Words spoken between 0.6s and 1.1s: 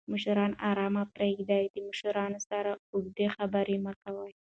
آرام